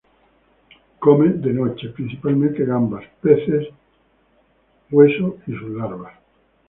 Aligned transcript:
Come 1.03 1.27
de 1.43 1.53
noche 1.53 1.89
principalmente 1.89 2.65
gambas, 2.65 3.03
peces 3.21 3.67
hueso 4.91 5.37
y 5.45 5.51
sus 5.51 5.69
larvas. 5.77 6.13